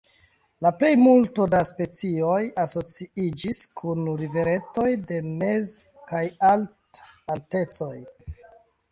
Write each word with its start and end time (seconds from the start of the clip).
La 0.65 0.69
plejmulto 0.77 1.43
da 1.49 1.57
specioj 1.69 2.39
asociiĝis 2.63 3.59
kun 3.81 4.01
riveretoj 4.21 4.87
de 5.11 5.19
mez- 5.43 5.75
kaj 6.13 6.23
alt-altecoj. 6.53 7.93